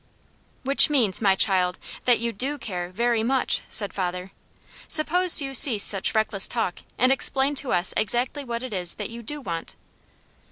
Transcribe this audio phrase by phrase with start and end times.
[0.63, 4.31] "Which means, my child, that you DO care, very much," said father.
[4.87, 9.11] "Suppose you cease such reckless talk, and explain to us exactly what it is that
[9.11, 9.75] you do want."